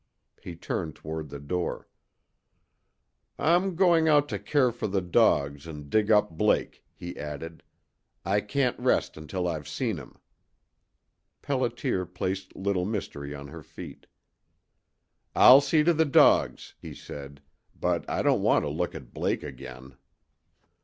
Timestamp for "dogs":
4.99-5.67, 16.05-16.73